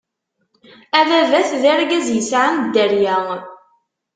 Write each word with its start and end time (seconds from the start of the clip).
Ababat 0.99 1.49
d 1.61 1.63
argaz 1.73 2.07
yesɛan 2.11 2.55
dderya. 2.63 3.17